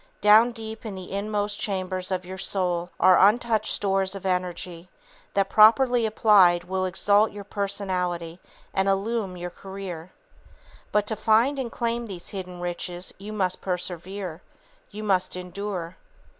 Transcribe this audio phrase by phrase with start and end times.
[0.19, 4.89] Down deep in the inmost chambers of your soul are untouched stores of energy
[5.35, 8.39] that properly applied will exalt your personality
[8.73, 10.11] and illumine your career.
[10.91, 14.41] But to find and claim these hidden riches you must persevere.
[14.89, 15.97] You must endure.